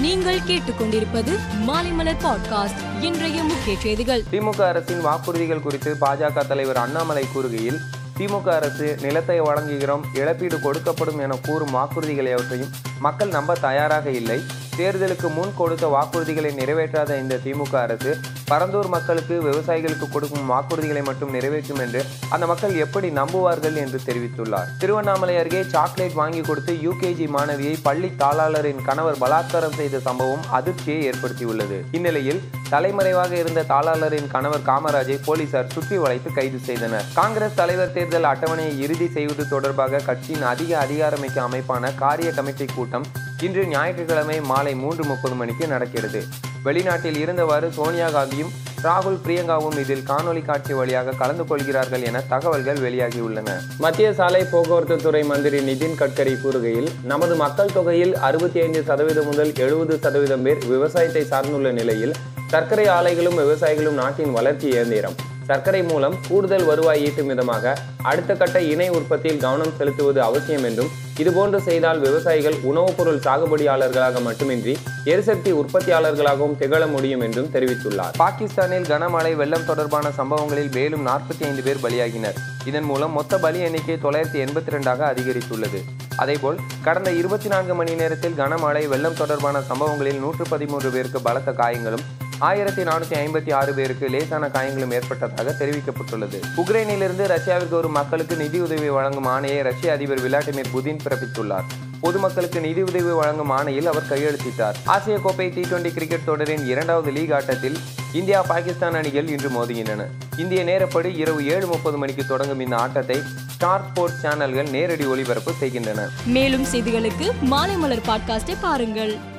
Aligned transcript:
நீங்கள் 0.00 0.38
கேட்டுக்கொண்டிருப்பது 0.46 1.32
மாலைமலர் 1.66 2.20
பாட்காஸ்ட் 2.22 2.80
இன்றைய 3.00 3.42
முக்கிய 3.42 3.78
செய்திகள். 3.78 4.22
திமுக 4.30 4.60
அரசின் 4.60 5.04
வாக்குறுதிகள் 5.04 5.62
குறித்து 5.62 5.96
பாஜக 6.00 6.46
தலைவர் 6.46 6.76
அண்ணாமலை 6.76 7.24
கூறுகையில் 7.34 7.78
திமுக 8.18 8.48
அரசு 8.48 8.96
நிலத்தை 9.00 9.40
வழங்குகிறோம் 9.40 10.04
இழப்பீடு 10.14 10.56
கொடுக்கப்படும் 10.56 11.18
என 11.18 11.36
கூறும் 11.36 11.74
வாக்குறுதிகளை 11.74 12.32
அவற்றையும் 12.32 12.70
மக்கள் 12.98 13.28
நம்ப 13.28 13.54
தயாராக 13.54 14.10
இல்லை. 14.10 14.40
தேர்தலுக்கு 14.78 15.28
முன் 15.34 15.54
கொடுத்த 15.56 15.86
வாக்குறுதிகளை 15.86 16.50
நிறைவேற்றாத 16.54 17.16
இந்த 17.18 17.38
திமுக 17.44 17.74
அரசு 17.80 18.12
பரந்தூர் 18.50 18.88
மக்களுக்கு 18.88 19.34
விவசாயிகளுக்கு 19.42 20.08
கொடுக்கும் 20.08 20.50
வாக்குறுதிகளை 20.52 21.02
மட்டும் 21.02 21.30
நிறைவேற்றும் 21.30 21.78
என்று 21.78 22.04
அந்த 22.28 22.46
மக்கள் 22.46 22.74
எப்படி 22.74 23.08
நம்புவார்கள் 23.10 23.74
என்று 23.74 23.98
தெரிவித்துள்ளார். 24.06 24.70
திருவண்ணாமலை 24.78 25.36
அருகே 25.36 25.62
சாக்லேட் 25.62 26.12
வாங்கி 26.12 26.40
கொடுத்து 26.40 26.72
யூகேஜி 26.86 27.28
மாணவியை 27.36 27.74
பள்ளி 27.82 28.10
தாளாளரின் 28.22 28.82
கணவர் 28.88 29.18
பலாத்காரம் 29.18 29.76
செய்த 29.80 29.98
சம்பவம் 29.98 30.44
அதிர்ச்சியை 30.50 31.00
ஏற்படுத்தியுள்ளது. 31.10 31.78
இந்நிலையில் 31.90 32.42
தலைமறைவாக 32.70 33.32
இருந்த 33.36 33.62
தாளாளரின் 33.62 34.28
கணவர் 34.34 34.66
காமராஜை 34.70 35.18
போலீசார் 35.24 35.72
சுற்றி 35.74 35.96
வளைத்து 35.96 36.32
கைது 36.32 36.58
செய்தனர். 36.58 37.04
காங்கிரஸ் 37.14 37.54
தலைவர் 37.54 37.92
தேர்தல் 37.92 38.30
அட்டவணையை 38.32 38.78
இறுதி 38.78 39.08
செய்வது 39.08 39.48
தொடர்பாக 39.48 39.98
கட்சியின் 39.98 40.42
அதிக 40.42 40.78
அதிகாரமிக்க 40.86 41.40
அமைப்பான 41.48 41.94
காரிய 41.94 42.30
கமிட்டி 42.30 42.68
கூட்டம் 42.76 43.08
இன்று 43.46 43.62
ஞாயிற்றுக்கிழமை 43.66 44.40
மாலை 44.40 44.74
மூன்று 44.74 45.04
முப்பது 45.04 45.34
மணிக்கு 45.34 45.66
நடக்கிறது. 45.66 46.20
வெளிநாட்டில் 46.64 47.18
இருந்தவாறு 47.22 47.68
சோனியா 47.70 48.08
காந்தியும் 48.08 48.50
ராகுல் 48.84 49.18
பிரியங்காவும் 49.24 49.78
இதில் 49.82 50.04
காணொலி 50.10 50.42
காட்சி 50.44 50.72
வழியாக 50.72 51.12
கலந்து 51.12 51.46
கொள்கிறார்கள் 51.46 52.02
என 52.02 52.22
தகவல்கள் 52.28 52.82
வெளியாகியுள்ளன. 52.84 53.48
மத்திய 53.78 54.12
சாலை 54.12 54.44
போக்குவரத்து 54.44 54.96
துறை 54.96 55.22
மந்திரி 55.22 55.60
நிதின் 55.60 55.98
கட்கரி 56.02 56.34
கூறுகையில் 56.44 56.90
நமது 57.02 57.34
மக்கள் 57.34 57.74
தொகையில் 57.78 58.14
அறுபத்தி 58.16 58.60
ஐந்து 58.60 58.82
சதவீதம் 58.82 59.24
முதல் 59.24 59.54
எழுபது 59.54 59.96
சதவீதம் 59.98 60.42
பேர் 60.42 60.66
விவசாயத்தை 60.66 61.24
சார்ந்துள்ள 61.24 61.72
நிலையில் 61.72 62.16
சர்க்கரை 62.46 62.86
ஆலைகளும் 62.98 63.40
விவசாயிகளும் 63.42 64.00
நாட்டின் 64.02 64.32
வளர்ச்சி 64.32 64.68
இயந்திரம். 64.68 65.18
சர்க்கரை 65.50 65.82
மூலம் 65.82 66.14
கூடுதல் 66.28 66.64
வருவாய் 66.64 67.04
ஈட்டும் 67.04 67.26
விதமாக 67.26 67.78
அடுத்த 68.02 68.34
கட்ட 68.34 68.62
இணை 68.62 68.88
உற்பத்தியில் 68.88 69.40
கவனம் 69.40 69.72
செலுத்துவது 69.78 70.22
அவசியம் 70.22 70.64
என்றும் 70.64 70.90
இதுபோன்று 71.18 71.58
செய்தால் 71.58 71.98
விவசாயிகள் 71.98 72.56
உணவுப் 72.62 72.96
பொருள் 72.96 73.18
சாகுபடியாளர்களாக 73.18 74.22
மட்டுமின்றி 74.22 74.78
எரிசக்தி 75.04 75.52
உற்பத்தியாளர்களாகவும் 75.52 76.56
திகழ 76.56 76.86
முடியும் 76.86 77.20
என்றும் 77.20 77.50
தெரிவித்துள்ளார். 77.54 78.14
பாகிஸ்தானில் 78.16 78.82
கனமழை 78.82 79.34
வெள்ளம் 79.34 79.66
தொடர்பான 79.66 80.10
சம்பவங்களில் 80.10 80.70
மேலும் 80.72 81.06
நாற்பத்தி 81.06 81.42
ஐந்து 81.42 81.62
பேர் 81.62 81.82
பலியாகினர். 81.82 82.38
இதன் 82.64 82.82
மூலம் 82.82 83.12
மொத்த 83.12 83.38
பலி 83.38 83.60
எண்ணிக்கை 83.60 83.98
தொள்ளாயிரத்தி 84.02 84.40
எண்பத்தி 84.46 84.74
ரெண்டாக 84.76 85.02
அதிகரித்துள்ளது. 85.12 85.82
அதேபோல் 86.16 86.58
கடந்த 86.82 87.12
இருபத்தி 87.12 87.48
நான்கு 87.48 87.74
மணி 87.74 87.94
நேரத்தில் 87.94 88.38
கனமழை 88.38 88.88
வெள்ளம் 88.88 89.14
தொடர்பான 89.14 89.60
சம்பவங்களில் 89.60 90.18
நூற்று 90.18 90.44
பதிமூன்று 90.48 90.90
பேருக்கு 90.90 91.20
பலத்த 91.20 91.52
காயங்களும் 91.52 92.06
ஆயிரத்தி 92.40 92.82
நானூற்றி 92.82 93.16
ஐம்பத்தி 93.24 93.52
ஆறு 93.54 93.74
பேருக்கு 93.74 94.08
லேசான 94.08 94.48
காயங்களும் 94.48 94.90
ஏற்பட்டதாக 94.90 95.54
தெரிவிக்கப்பட்டுள்ளது. 95.58 96.38
உக்ரைனிலிருந்து 96.56 97.26
ரஷ்யாவிற்கு 97.26 97.68
வரும் 97.68 97.92
மக்களுக்கு 97.92 98.36
நிதியுதவி 98.36 98.88
வழங்கும் 98.88 99.26
ஆணையை 99.26 99.62
ரஷ்ய 99.62 99.92
அதிபர் 99.92 100.22
விளாடிமிர் 100.22 100.70
புதின் 100.72 101.00
பிறப்பித்துள்ளார். 101.04 101.62
பொதுமக்களுக்கு 102.00 102.60
நிதியுதவி 102.60 103.10
வழங்கும் 103.10 103.50
ஆணையில் 103.50 103.86
அவர் 103.86 104.08
கையெழுத்திட்டார். 104.10 104.74
ஆசிய 104.84 105.18
கோப்பை 105.18 105.48
டி 105.48 105.60
டுவெண்டி 105.60 105.92
கிரிக்கெட் 105.92 106.24
தொடரின் 106.24 106.66
இரண்டாவது 106.66 107.10
லீக் 107.10 107.32
ஆட்டத்தில் 107.32 107.78
இந்தியா 108.12 108.42
பாகிஸ்தான் 108.42 108.94
அணிகள் 108.94 109.28
இன்று 109.28 109.48
மோதுகின்றன. 109.48 110.06
இந்திய 110.36 110.64
நேரப்படி 110.64 111.16
இரவு 111.16 111.46
ஏழு 111.46 111.66
முப்பது 111.66 111.96
மணிக்கு 111.96 112.26
தொடங்கும் 112.26 112.60
இந்த 112.60 112.76
ஆட்டத்தை 112.76 113.22
ஸ்டார் 113.48 113.88
ஸ்போர்ட்ஸ் 113.90 114.20
சேனல்கள் 114.20 114.70
நேரடி 114.70 115.04
ஒளிபரப்பு 115.04 115.52
செய்கின்றன. 115.52 116.08
மேலும் 116.24 116.64
செய்திகளுக்கு 116.64 117.30
மாலைமலர் 117.50 118.02
பாட்காஸ்டை 118.08 118.56
பாருங்கள். 118.60 119.29